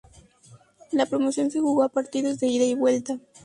La 0.93 1.05
promoción 1.05 1.51
se 1.51 1.59
jugó 1.59 1.83
a 1.83 1.89
partidos 1.89 2.39
de 2.39 2.47
ida 2.47 2.63
y 2.65 2.73
vuelta. 2.73 3.19